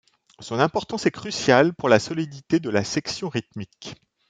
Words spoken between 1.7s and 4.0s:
pour la solidité de la section rythmique.